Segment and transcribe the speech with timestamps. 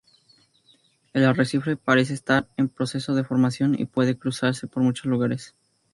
[1.13, 5.53] El arrecife parece estar en proceso de formación y puede cruzarse por muchos lugares.